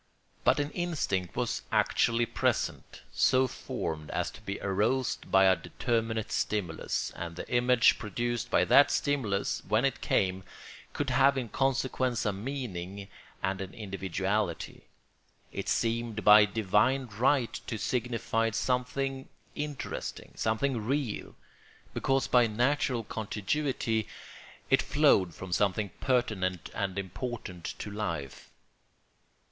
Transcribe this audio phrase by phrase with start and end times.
[0.43, 6.31] But an instinct was actually present, so formed as to be aroused by a determinate
[6.31, 10.43] stimulus; and the image produced by that stimulus, when it came,
[10.93, 13.09] could have in consequence a meaning
[13.43, 14.87] and an individuality.
[15.51, 21.35] It seemed by divine right to signify something interesting, something real,
[21.93, 24.07] because by natural contiguity
[24.67, 28.49] it flowed from something pertinent and important to life.